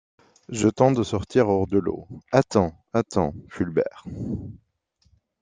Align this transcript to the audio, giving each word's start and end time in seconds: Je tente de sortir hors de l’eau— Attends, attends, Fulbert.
Je 0.49 0.67
tente 0.67 0.95
de 0.97 1.03
sortir 1.03 1.47
hors 1.47 1.67
de 1.67 1.77
l’eau— 1.77 2.07
Attends, 2.31 2.73
attends, 2.91 3.35
Fulbert. 3.51 4.03